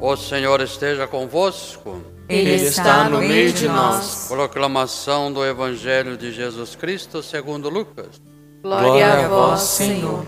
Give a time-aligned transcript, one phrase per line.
[0.00, 2.02] O Senhor esteja convosco.
[2.26, 4.28] Ele está no meio de nós.
[4.28, 8.18] Proclamação do Evangelho de Jesus Cristo segundo Lucas.
[8.62, 10.24] Glória a vós, Senhor.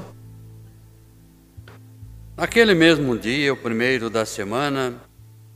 [2.37, 4.95] Naquele mesmo dia, o primeiro da semana,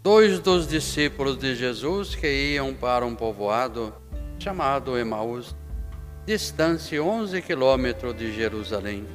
[0.03, 3.93] dois dos discípulos de Jesus que iam para um povoado
[4.39, 5.55] chamado Emaús,
[6.25, 9.07] distante 11 quilômetros de Jerusalém,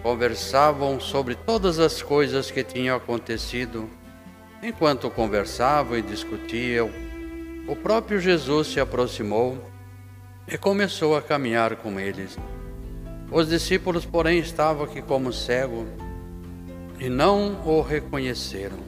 [0.00, 3.97] conversavam sobre todas as coisas que tinham acontecido
[4.62, 6.90] Enquanto conversavam e discutiam,
[7.68, 9.56] o próprio Jesus se aproximou
[10.48, 12.36] e começou a caminhar com eles.
[13.30, 15.86] Os discípulos, porém, estavam aqui como cegos
[16.98, 18.78] e não o reconheceram.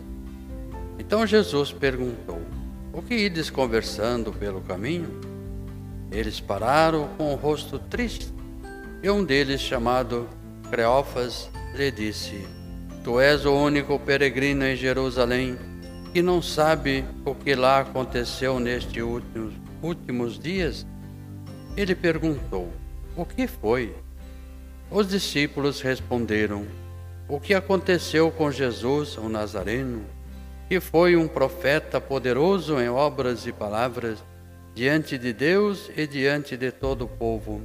[0.98, 2.40] Então Jesus perguntou:
[2.92, 5.20] O que ides conversando pelo caminho?
[6.10, 8.32] Eles pararam com o rosto triste,
[9.02, 10.28] e um deles, chamado
[10.68, 12.59] Creófas, lhe disse:
[13.10, 15.58] Tu és o único peregrino em Jerusalém
[16.12, 20.86] que não sabe o que lá aconteceu nestes últimos, últimos dias?
[21.76, 22.72] Ele perguntou:
[23.16, 23.92] O que foi?
[24.88, 26.64] Os discípulos responderam:
[27.28, 30.04] O que aconteceu com Jesus, o Nazareno,
[30.68, 34.22] que foi um profeta poderoso em obras e palavras
[34.72, 37.60] diante de Deus e diante de todo o povo.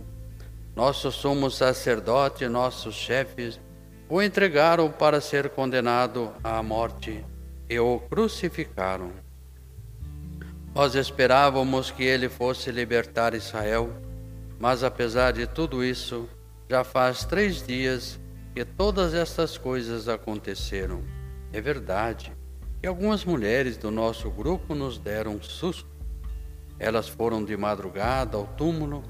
[0.75, 3.59] Nosso sumo sacerdote nossos chefes
[4.07, 7.25] o entregaram para ser condenado à morte
[7.69, 9.11] e o crucificaram.
[10.75, 13.89] Nós esperávamos que ele fosse libertar Israel,
[14.59, 16.29] mas apesar de tudo isso,
[16.69, 18.19] já faz três dias
[18.53, 21.03] que todas estas coisas aconteceram.
[21.51, 22.31] É verdade
[22.81, 25.89] que algumas mulheres do nosso grupo nos deram susto.
[26.77, 29.03] Elas foram de madrugada ao túmulo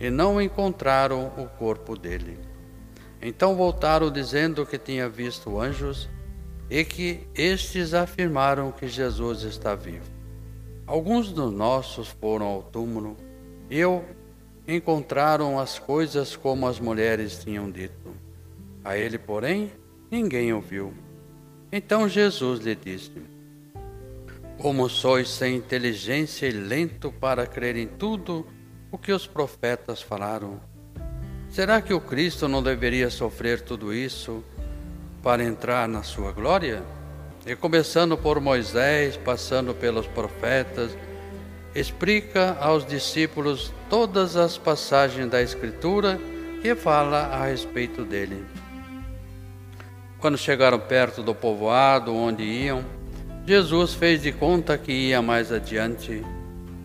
[0.00, 2.49] e não encontraram o corpo dele.
[3.22, 6.08] Então voltaram dizendo que tinha visto anjos
[6.70, 10.10] e que estes afirmaram que Jesus está vivo.
[10.86, 13.16] Alguns dos nossos foram ao túmulo
[13.70, 13.82] e
[14.66, 18.14] encontraram as coisas como as mulheres tinham dito.
[18.84, 19.70] A ele, porém,
[20.10, 20.94] ninguém ouviu.
[21.70, 23.12] Então Jesus lhe disse:
[24.58, 28.46] Como sois sem inteligência e lento para crer em tudo
[28.90, 30.60] o que os profetas falaram,
[31.50, 34.44] Será que o Cristo não deveria sofrer tudo isso
[35.20, 36.80] para entrar na sua glória?
[37.44, 40.96] E começando por Moisés, passando pelos profetas,
[41.74, 46.20] explica aos discípulos todas as passagens da Escritura
[46.62, 48.44] que fala a respeito dele.
[50.20, 52.84] Quando chegaram perto do povoado onde iam,
[53.44, 56.24] Jesus fez de conta que ia mais adiante.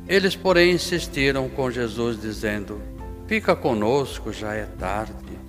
[0.07, 2.94] Eles, porém, insistiram com Jesus, dizendo:
[3.27, 5.39] Fica conosco, já é tarde,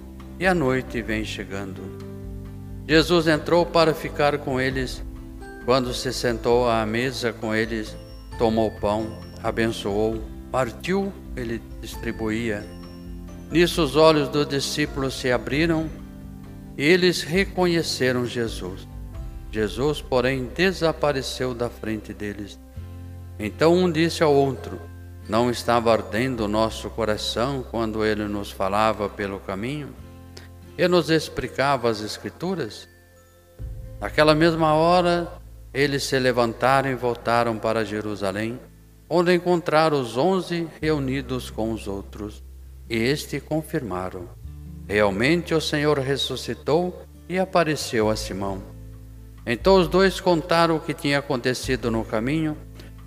[0.40, 1.82] e a noite vem chegando.
[2.88, 5.04] Jesus entrou para ficar com eles.
[5.66, 7.94] Quando se sentou à mesa com eles,
[8.38, 12.64] tomou pão, abençoou, partiu, ele distribuía.
[13.50, 15.86] Nisso os olhos dos discípulos se abriram
[16.78, 18.88] e eles reconheceram Jesus.
[19.52, 22.58] Jesus, porém, desapareceu da frente deles.
[23.38, 24.80] Então um disse ao outro:
[25.28, 29.88] não estava ardendo o nosso coração quando ele nos falava pelo caminho
[30.78, 32.88] e nos explicava as Escrituras?
[34.00, 35.32] Naquela mesma hora,
[35.72, 38.60] eles se levantaram e voltaram para Jerusalém,
[39.08, 42.42] onde encontraram os onze reunidos com os outros,
[42.88, 44.28] e este confirmaram:
[44.88, 48.62] Realmente o Senhor ressuscitou e apareceu a Simão.
[49.44, 52.56] Então os dois contaram o que tinha acontecido no caminho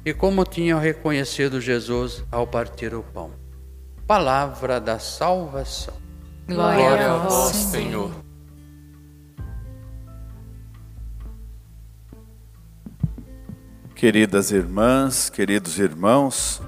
[0.05, 3.31] e como tinham reconhecido Jesus ao partir o pão.
[4.07, 5.93] Palavra da salvação.
[6.47, 8.11] Glória a vós, Senhor.
[13.93, 16.61] Queridas irmãs, queridos irmãos,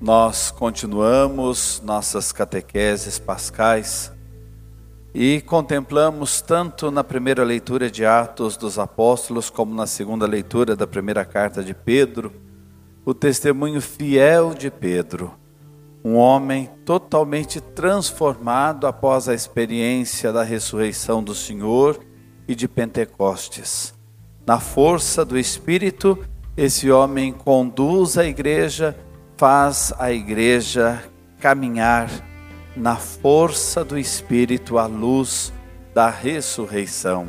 [0.00, 4.12] nós continuamos nossas catequeses pascais
[5.14, 10.86] e contemplamos tanto na primeira leitura de Atos dos Apóstolos como na segunda leitura da
[10.86, 12.32] primeira carta de Pedro
[13.04, 15.34] o testemunho fiel de Pedro,
[16.02, 22.00] um homem totalmente transformado após a experiência da ressurreição do Senhor
[22.48, 23.94] e de Pentecostes.
[24.46, 26.18] Na força do Espírito,
[26.56, 28.96] esse homem conduz a igreja,
[29.36, 31.02] faz a igreja
[31.40, 32.08] caminhar
[32.76, 35.52] na força do Espírito à luz
[35.94, 37.26] da ressurreição.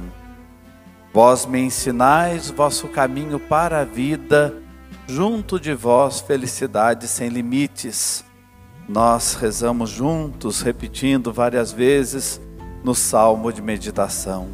[1.13, 4.64] Vós me ensinais vosso caminho para a vida
[5.07, 8.25] junto de vós felicidade sem limites.
[8.87, 12.39] Nós rezamos juntos, repetindo várias vezes
[12.83, 14.47] no salmo de meditação.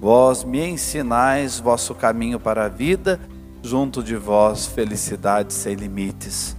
[0.00, 3.20] Vós me ensinais vosso caminho para a vida,
[3.62, 6.56] junto de vós felicidade sem limites.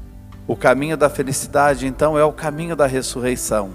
[0.48, 3.72] O caminho da felicidade, então, é o caminho da ressurreição.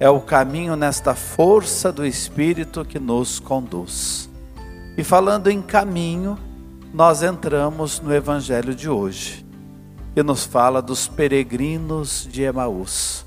[0.00, 4.28] É o caminho nesta força do Espírito que nos conduz.
[4.96, 6.38] E falando em caminho,
[6.92, 9.46] nós entramos no Evangelho de hoje,
[10.14, 13.26] que nos fala dos peregrinos de Emaús,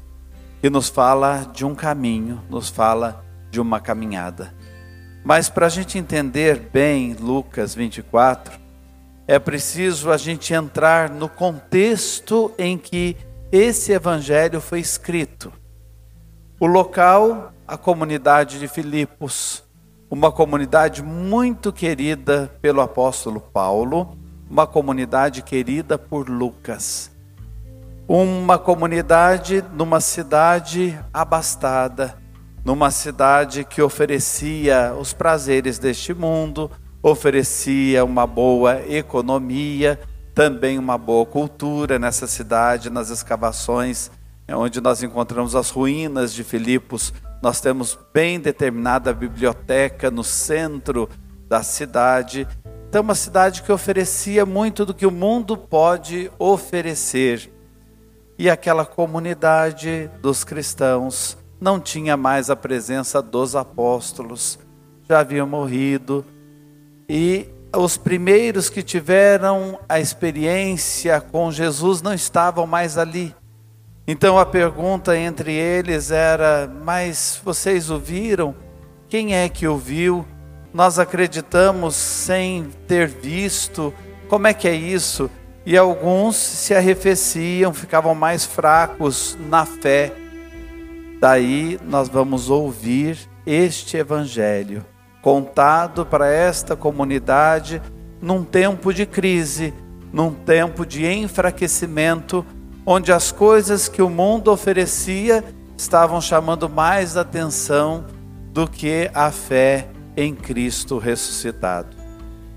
[0.59, 4.53] que nos fala de um caminho, nos fala de uma caminhada.
[5.23, 8.59] Mas para a gente entender bem Lucas 24,
[9.27, 13.15] é preciso a gente entrar no contexto em que
[13.51, 15.53] esse evangelho foi escrito.
[16.59, 19.63] O local, a comunidade de Filipos,
[20.11, 24.17] uma comunidade muito querida pelo apóstolo Paulo,
[24.49, 27.09] uma comunidade querida por Lucas.
[28.05, 32.17] Uma comunidade numa cidade abastada,
[32.65, 36.69] numa cidade que oferecia os prazeres deste mundo,
[37.01, 39.97] oferecia uma boa economia,
[40.35, 44.11] também uma boa cultura nessa cidade, nas escavações
[44.51, 47.13] é onde nós encontramos as ruínas de Filipos.
[47.41, 51.09] Nós temos bem determinada biblioteca no centro
[51.47, 52.47] da cidade.
[52.87, 57.51] Então, uma cidade que oferecia muito do que o mundo pode oferecer.
[58.37, 64.59] E aquela comunidade dos cristãos não tinha mais a presença dos apóstolos,
[65.07, 66.25] já haviam morrido,
[67.07, 73.35] e os primeiros que tiveram a experiência com Jesus não estavam mais ali.
[74.11, 78.53] Então a pergunta entre eles era: Mas vocês ouviram?
[79.07, 80.27] Quem é que ouviu?
[80.73, 83.93] Nós acreditamos sem ter visto.
[84.27, 85.31] Como é que é isso?
[85.65, 90.11] E alguns se arrefeciam, ficavam mais fracos na fé.
[91.21, 94.85] Daí nós vamos ouvir este evangelho
[95.21, 97.81] contado para esta comunidade
[98.21, 99.73] num tempo de crise,
[100.11, 102.45] num tempo de enfraquecimento,
[102.85, 105.43] onde as coisas que o mundo oferecia
[105.77, 108.05] estavam chamando mais atenção
[108.51, 111.95] do que a fé em Cristo ressuscitado.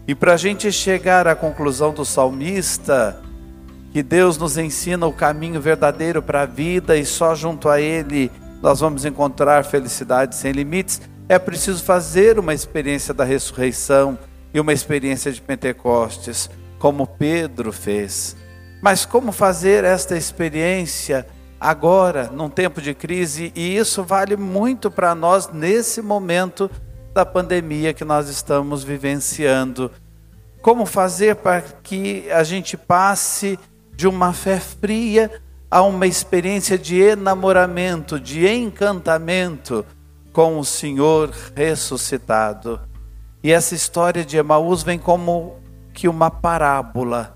[0.06, 3.22] E para a gente chegar à conclusão do salmista,
[3.92, 8.30] que Deus nos ensina o caminho verdadeiro para a vida e só junto a Ele
[8.60, 14.18] nós vamos encontrar felicidade sem limites, é preciso fazer uma experiência da ressurreição
[14.54, 16.48] e uma experiência de Pentecostes,
[16.78, 18.34] como Pedro fez.
[18.84, 21.26] Mas como fazer esta experiência
[21.58, 23.50] agora, num tempo de crise?
[23.56, 26.70] E isso vale muito para nós nesse momento
[27.14, 29.90] da pandemia que nós estamos vivenciando.
[30.60, 33.58] Como fazer para que a gente passe
[33.96, 35.30] de uma fé fria
[35.70, 39.82] há uma experiência de enamoramento, de encantamento
[40.30, 42.78] com o Senhor ressuscitado.
[43.42, 45.56] E essa história de Emaús vem como
[45.94, 47.33] que uma parábola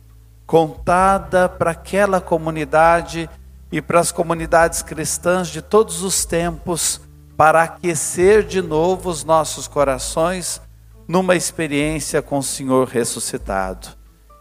[0.49, 3.29] contada para aquela comunidade
[3.71, 7.03] e para as comunidades cristãs de todos os tempos,
[7.37, 10.59] para aquecer de novo os nossos corações
[11.07, 13.89] numa experiência com o Senhor ressuscitado.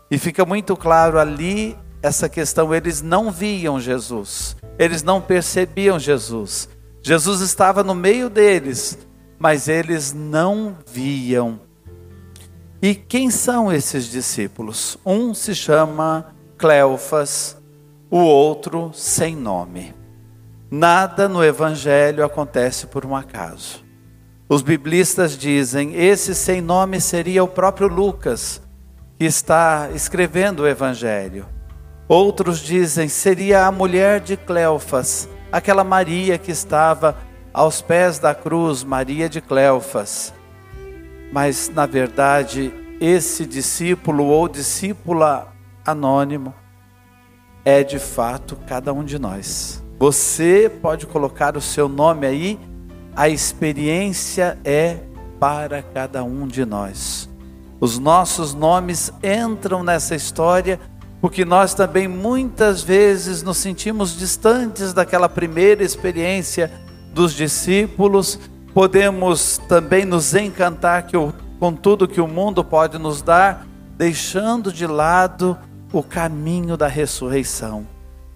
[0.10, 6.70] E fica muito claro ali essa questão, eles não viam Jesus, eles não percebiam Jesus.
[7.02, 8.98] Jesus estava no meio deles,
[9.38, 11.67] mas eles não viam.
[12.82, 15.00] E quem são esses discípulos?
[15.04, 17.58] Um se chama Cleofas,
[18.10, 19.96] o outro sem nome.
[20.70, 23.84] Nada no Evangelho acontece por um acaso.
[24.48, 28.62] Os biblistas dizem: esse sem nome seria o próprio Lucas,
[29.18, 31.48] que está escrevendo o Evangelho.
[32.08, 37.18] Outros dizem seria a mulher de Cleofas, aquela Maria que estava
[37.52, 40.32] aos pés da cruz, Maria de Cleofas.
[41.32, 45.54] Mas na verdade, esse discípulo ou discípula
[45.86, 46.54] anônimo
[47.64, 49.84] é de fato cada um de nós.
[50.00, 52.60] Você pode colocar o seu nome aí,
[53.16, 55.00] a experiência é
[55.40, 57.30] para cada um de nós.
[57.80, 60.80] Os nossos nomes entram nessa história
[61.20, 66.72] porque nós também muitas vezes nos sentimos distantes daquela primeira experiência
[67.14, 68.40] dos discípulos,
[68.78, 71.08] podemos também nos encantar
[71.60, 73.66] com tudo que o mundo pode nos dar,
[73.98, 75.58] deixando de lado
[75.92, 77.88] o caminho da ressurreição,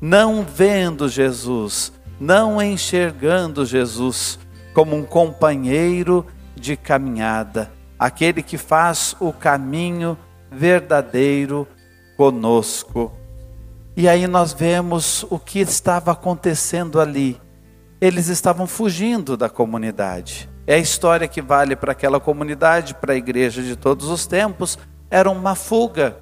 [0.01, 4.39] não vendo Jesus, não enxergando Jesus
[4.73, 10.17] como um companheiro de caminhada, aquele que faz o caminho
[10.51, 11.67] verdadeiro
[12.17, 13.13] conosco.
[13.95, 17.39] E aí nós vemos o que estava acontecendo ali.
[18.01, 20.49] Eles estavam fugindo da comunidade.
[20.65, 24.79] É a história que vale para aquela comunidade, para a igreja de todos os tempos.
[25.07, 26.17] Era uma fuga.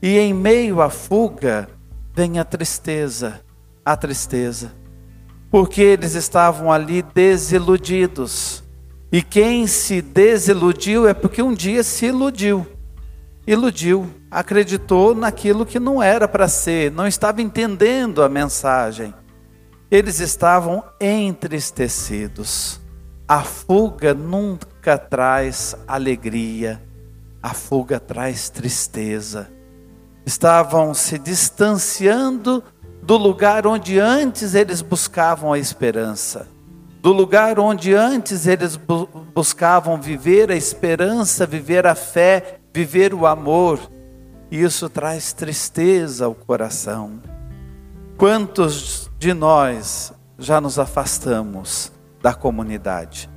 [0.00, 1.68] E em meio à fuga
[2.14, 3.40] vem a tristeza,
[3.84, 4.72] a tristeza.
[5.50, 8.62] Porque eles estavam ali desiludidos.
[9.10, 12.64] E quem se desiludiu é porque um dia se iludiu.
[13.44, 19.12] Iludiu, acreditou naquilo que não era para ser, não estava entendendo a mensagem.
[19.92, 22.80] Eles estavam entristecidos.
[23.28, 26.82] A fuga nunca traz alegria,
[27.42, 29.50] a fuga traz tristeza.
[30.24, 32.64] Estavam se distanciando
[33.02, 36.48] do lugar onde antes eles buscavam a esperança,
[37.02, 43.26] do lugar onde antes eles bu buscavam viver a esperança, viver a fé, viver o
[43.26, 43.78] amor.
[44.50, 47.20] Isso traz tristeza ao coração.
[48.16, 53.30] Quantos de nós já nos afastamos da comunidade.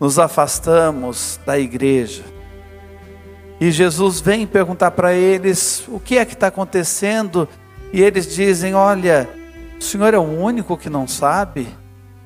[0.00, 2.24] Nos afastamos da igreja.
[3.60, 7.48] E Jesus vem perguntar para eles o que é que está acontecendo.
[7.92, 9.30] E eles dizem: Olha,
[9.78, 11.68] o Senhor é o único que não sabe.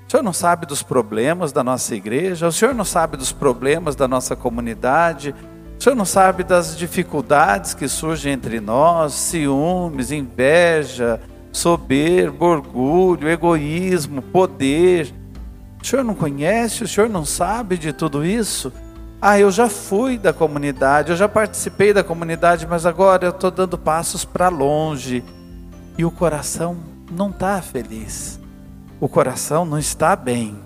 [0.09, 2.49] O Senhor não sabe dos problemas da nossa igreja.
[2.49, 5.35] O Senhor não sabe dos problemas da nossa comunidade.
[5.79, 11.21] O Senhor não sabe das dificuldades que surgem entre nós, ciúmes, inveja,
[11.57, 15.15] soberba, orgulho, egoísmo, poder
[15.85, 18.73] o senhor não conhece, o senhor não sabe de tudo isso?
[19.21, 23.51] Ah, eu já fui da comunidade, eu já participei da comunidade, mas agora eu estou
[23.51, 25.23] dando passos para longe.
[25.99, 26.79] E o coração
[27.13, 28.41] não está feliz.
[28.99, 30.59] O coração não está bem.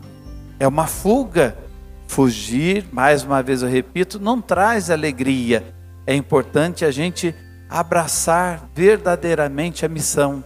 [0.61, 1.59] É uma fuga.
[2.07, 5.75] Fugir, mais uma vez eu repito, não traz alegria.
[6.07, 7.35] É importante a gente
[7.69, 10.45] abraçar verdadeiramente a missão.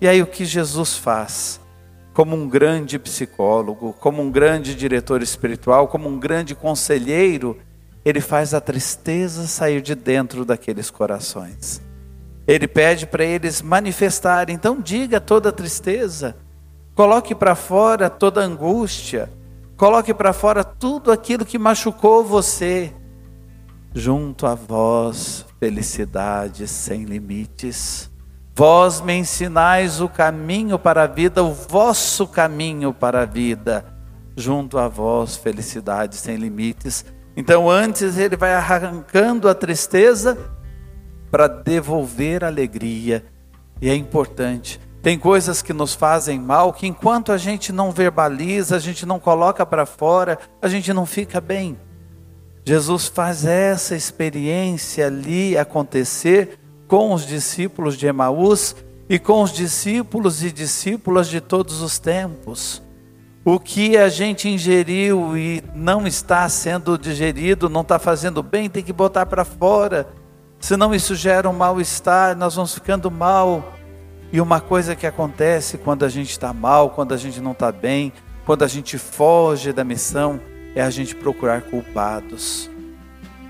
[0.00, 1.60] E aí o que Jesus faz?
[2.12, 7.56] como um grande psicólogo, como um grande diretor espiritual, como um grande conselheiro,
[8.04, 11.80] ele faz a tristeza sair de dentro daqueles corações.
[12.46, 16.36] Ele pede para eles manifestarem, então diga toda a tristeza,
[16.94, 19.30] coloque para fora toda a angústia,
[19.76, 22.92] coloque para fora tudo aquilo que machucou você.
[23.94, 28.09] Junto a vós, felicidade sem limites.
[28.60, 33.86] Vós me ensinais o caminho para a vida, o vosso caminho para a vida.
[34.36, 37.06] Junto a vós, felicidade sem limites.
[37.34, 40.36] Então, antes ele vai arrancando a tristeza
[41.30, 43.24] para devolver a alegria.
[43.80, 44.78] E é importante.
[45.00, 49.18] Tem coisas que nos fazem mal que enquanto a gente não verbaliza, a gente não
[49.18, 51.78] coloca para fora, a gente não fica bem.
[52.62, 58.74] Jesus faz essa experiência ali acontecer com os discípulos de Emaús
[59.08, 62.82] e com os discípulos e discípulas de todos os tempos.
[63.44, 68.82] O que a gente ingeriu e não está sendo digerido, não está fazendo bem, tem
[68.82, 70.08] que botar para fora.
[70.58, 73.72] Senão isso gera um mal-estar, nós vamos ficando mal.
[74.32, 77.70] E uma coisa que acontece quando a gente está mal, quando a gente não está
[77.70, 78.12] bem,
[78.44, 80.40] quando a gente foge da missão,
[80.74, 82.68] é a gente procurar culpados.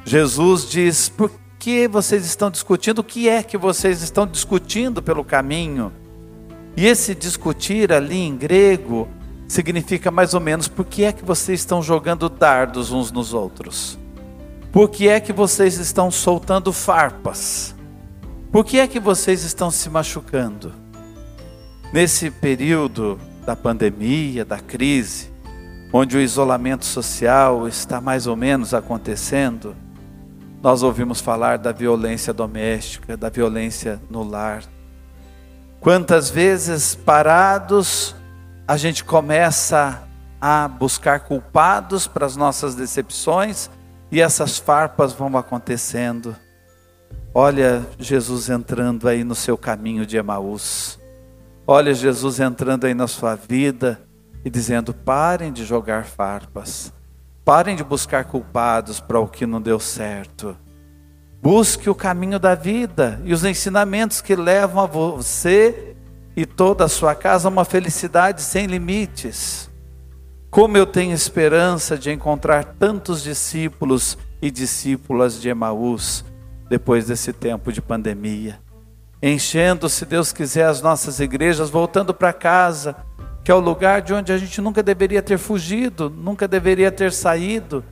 [0.04, 3.00] Jesus diz: por que vocês estão discutindo?
[3.00, 5.92] O que é que vocês estão discutindo pelo caminho?
[6.74, 9.06] E esse discutir ali em grego
[9.46, 13.98] significa mais ou menos por que é que vocês estão jogando dardos uns nos outros?
[14.72, 17.74] Por que é que vocês estão soltando farpas?
[18.50, 20.72] Por que é que vocês estão se machucando?
[21.92, 25.30] Nesse período da pandemia, da crise,
[25.92, 29.76] onde o isolamento social está mais ou menos acontecendo,
[30.62, 34.62] nós ouvimos falar da violência doméstica, da violência no lar.
[35.80, 38.14] Quantas vezes parados
[38.68, 40.06] a gente começa
[40.40, 43.68] a buscar culpados para as nossas decepções
[44.10, 46.34] e essas farpas vão acontecendo.
[47.34, 50.98] Olha Jesus entrando aí no seu caminho de Emaús.
[51.66, 54.00] Olha Jesus entrando aí na sua vida
[54.44, 56.92] e dizendo: parem de jogar farpas.
[57.50, 60.56] Parem de buscar culpados para o que não deu certo.
[61.42, 65.96] Busque o caminho da vida e os ensinamentos que levam a você
[66.36, 69.68] e toda a sua casa a uma felicidade sem limites.
[70.48, 76.24] Como eu tenho esperança de encontrar tantos discípulos e discípulas de Emaús
[76.68, 78.60] depois desse tempo de pandemia.
[79.20, 82.94] Enchendo, se Deus quiser, as nossas igrejas, voltando para casa,
[83.42, 87.12] que é o lugar de onde a gente nunca deveria ter fugido, nunca deveria ter
[87.12, 87.84] saído.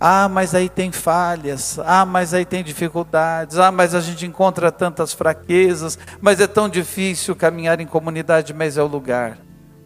[0.00, 4.70] Ah, mas aí tem falhas, ah, mas aí tem dificuldades, ah, mas a gente encontra
[4.70, 9.38] tantas fraquezas, mas é tão difícil caminhar em comunidade, mas é o lugar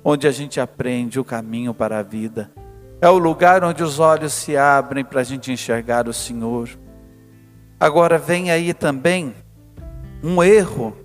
[0.04, 2.50] onde a gente aprende o caminho para a vida.
[3.00, 6.68] é o lugar onde os olhos se abrem para a gente enxergar o Senhor.
[7.80, 9.34] Agora vem aí também
[10.22, 10.96] um erro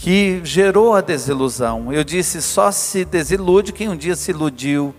[0.00, 1.92] que gerou a desilusão.
[1.92, 4.94] Eu disse: só se desilude quem um dia se iludiu.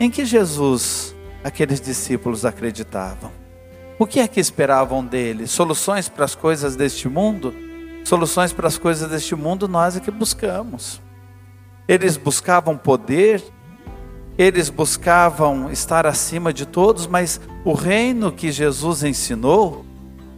[0.00, 3.30] Em que Jesus aqueles discípulos acreditavam?
[3.98, 5.46] O que é que esperavam dele?
[5.46, 7.54] Soluções para as coisas deste mundo?
[8.04, 11.00] Soluções para as coisas deste mundo nós é que buscamos.
[11.88, 13.42] Eles buscavam poder,
[14.36, 19.85] eles buscavam estar acima de todos, mas o reino que Jesus ensinou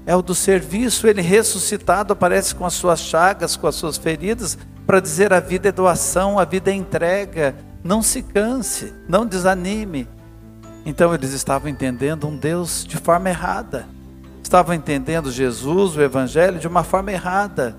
[0.09, 1.07] é o do serviço.
[1.07, 5.69] Ele ressuscitado aparece com as suas chagas, com as suas feridas, para dizer a vida
[5.69, 7.55] é doação, a vida é entrega.
[7.85, 10.09] Não se canse, não desanime.
[10.87, 13.87] Então eles estavam entendendo um Deus de forma errada.
[14.43, 17.77] Estavam entendendo Jesus, o Evangelho, de uma forma errada.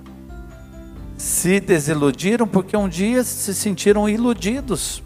[1.17, 5.01] Se desiludiram porque um dia se sentiram iludidos.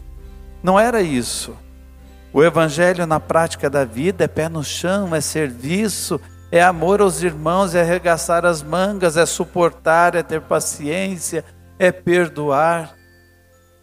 [0.62, 1.56] Não era isso.
[2.34, 6.20] O Evangelho na prática da vida é pé no chão, é serviço,
[6.54, 11.44] é amor aos irmãos, é arregaçar as mangas, é suportar, é ter paciência,
[11.80, 12.94] é perdoar.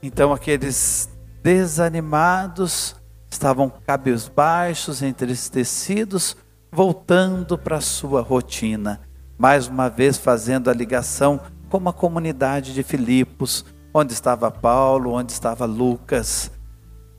[0.00, 1.10] Então aqueles
[1.42, 2.94] desanimados
[3.28, 6.36] estavam cabisbaixos, entristecidos,
[6.70, 9.00] voltando para sua rotina,
[9.36, 15.32] mais uma vez fazendo a ligação com a comunidade de Filipos, onde estava Paulo, onde
[15.32, 16.52] estava Lucas,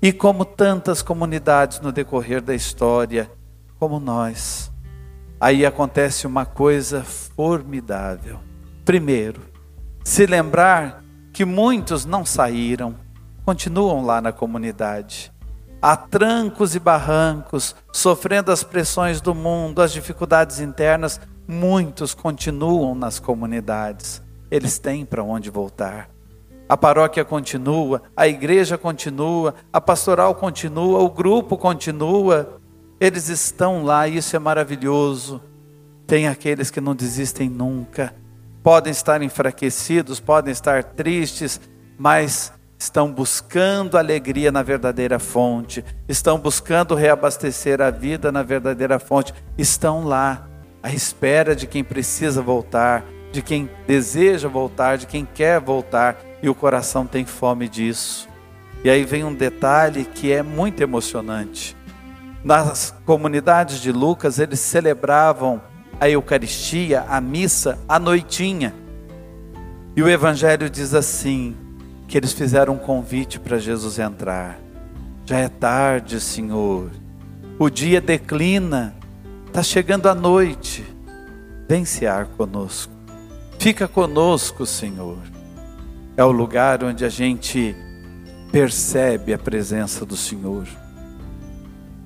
[0.01, 3.29] e como tantas comunidades no decorrer da história,
[3.77, 4.71] como nós
[5.41, 8.39] aí acontece uma coisa formidável.
[8.86, 9.41] Primeiro,
[10.03, 12.95] se lembrar que muitos não saíram,
[13.43, 15.33] continuam lá na comunidade,
[15.81, 23.19] a trancos e barrancos, sofrendo as pressões do mundo, as dificuldades internas, muitos continuam nas
[23.19, 24.21] comunidades.
[24.51, 26.07] Eles têm para onde voltar.
[26.69, 32.61] A paróquia continua, a igreja continua, a pastoral continua, o grupo continua,
[33.01, 35.41] eles estão lá, isso é maravilhoso.
[36.05, 38.13] Tem aqueles que não desistem nunca.
[38.62, 41.60] Podem estar enfraquecidos, podem estar tristes,
[41.97, 49.34] mas estão buscando alegria na verdadeira fonte, estão buscando reabastecer a vida na verdadeira fonte,
[49.58, 50.47] estão lá
[50.84, 56.47] à espera de quem precisa voltar, de quem deseja voltar, de quem quer voltar, e
[56.47, 58.30] o coração tem fome disso.
[58.84, 61.76] E aí vem um detalhe que é muito emocionante.
[62.43, 65.62] Nas comunidades de Lucas, eles celebravam
[65.99, 68.73] a Eucaristia, a missa, à noitinha.
[69.95, 71.56] E o Evangelho diz assim:
[72.08, 74.60] que eles fizeram um convite para Jesus entrar.
[75.25, 76.89] Já é tarde, Senhor.
[77.60, 78.95] O dia declina,
[79.47, 80.84] está chegando a noite.
[81.69, 82.91] Vem cear conosco.
[83.60, 85.19] Fica conosco, Senhor.
[86.17, 87.75] É o lugar onde a gente
[88.51, 90.67] percebe a presença do Senhor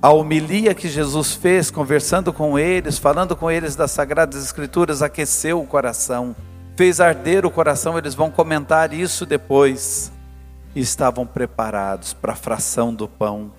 [0.00, 5.60] a homilia que Jesus fez, conversando com eles, falando com eles das Sagradas Escrituras, aqueceu
[5.60, 6.36] o coração,
[6.76, 7.96] fez arder o coração.
[7.96, 10.12] Eles vão comentar isso depois.
[10.74, 13.50] E estavam preparados para a fração do pão.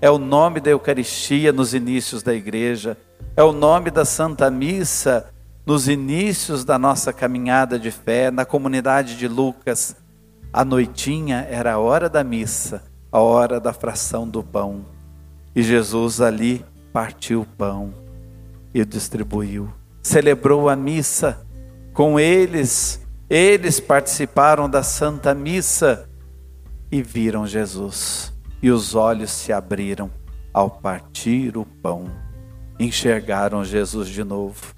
[0.00, 2.98] É o nome da Eucaristia nos inícios da igreja,
[3.34, 5.30] é o nome da Santa Missa
[5.66, 9.96] nos inícios da nossa caminhada de fé, na comunidade de Lucas.
[10.52, 14.84] A noitinha era a hora da missa, a hora da fração do pão.
[15.56, 17.94] E Jesus ali partiu o pão
[18.74, 19.72] e distribuiu.
[20.02, 21.46] Celebrou a missa
[21.94, 23.00] com eles.
[23.30, 26.06] Eles participaram da Santa Missa
[26.92, 28.34] e viram Jesus.
[28.62, 30.10] E os olhos se abriram
[30.52, 32.04] ao partir o pão.
[32.78, 34.74] Enxergaram Jesus de novo.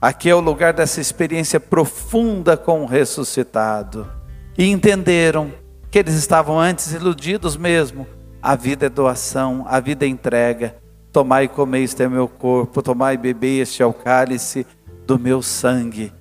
[0.00, 4.08] Aqui é o lugar dessa experiência profunda com o ressuscitado.
[4.56, 5.52] E entenderam
[5.90, 8.06] que eles estavam antes iludidos mesmo,
[8.42, 10.76] a vida é doação, a vida é entrega.
[11.12, 14.66] Tomai e comei, este é meu corpo, tomai e bebei, este é o cálice
[15.06, 16.12] do meu sangue.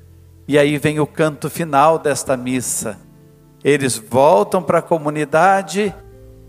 [0.48, 2.98] E aí vem o canto final desta missa.
[3.64, 5.94] Eles voltam para a comunidade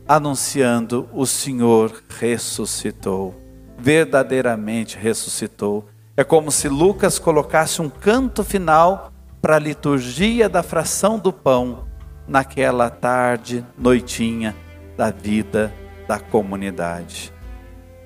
[0.09, 3.35] anunciando: o Senhor ressuscitou,
[3.78, 5.87] verdadeiramente ressuscitou.
[6.16, 11.85] É como se Lucas colocasse um canto final para a liturgia da fração do pão
[12.26, 14.54] naquela tarde, noitinha
[14.96, 15.72] da vida
[16.07, 17.33] da comunidade.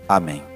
[0.09, 0.54] Amém.